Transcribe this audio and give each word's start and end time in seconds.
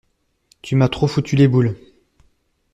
Tu 0.63 0.75
m'as 0.75 0.89
trop 0.89 1.05
foutu 1.05 1.35
les 1.35 1.47
boules. 1.47 1.75